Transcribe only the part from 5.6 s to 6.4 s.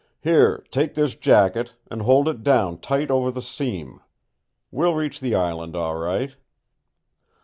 all right."